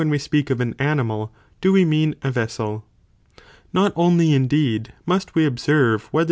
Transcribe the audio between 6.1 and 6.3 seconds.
whether the 11.